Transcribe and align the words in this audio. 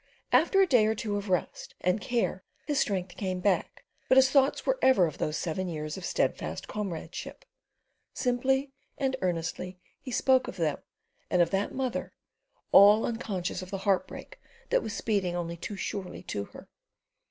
After 0.31 0.59
a 0.59 0.65
day 0.65 0.87
or 0.87 0.95
two 0.95 1.15
of 1.15 1.29
rest 1.29 1.75
and 1.79 2.01
care 2.01 2.43
his 2.65 2.79
strength 2.79 3.15
came 3.17 3.39
back, 3.39 3.85
but 4.09 4.15
his 4.17 4.31
thoughts 4.31 4.65
were 4.65 4.79
ever 4.81 5.05
of 5.05 5.19
those 5.19 5.37
seven 5.37 5.67
years 5.69 5.95
of 5.95 6.03
steadfast 6.05 6.67
comradeship. 6.67 7.45
Simply 8.11 8.71
and 8.97 9.15
earnestly 9.21 9.77
he 9.99 10.09
spoke 10.09 10.47
of 10.47 10.57
them 10.57 10.79
and 11.29 11.39
of 11.39 11.51
that 11.51 11.75
mother, 11.75 12.13
all 12.71 13.05
unconscious 13.05 13.61
of 13.61 13.69
the 13.69 13.77
heartbreak 13.85 14.39
that 14.71 14.81
was 14.81 14.93
speeding 14.95 15.35
only 15.35 15.55
too 15.55 15.75
surely 15.75 16.23
to 16.23 16.45
her. 16.45 16.67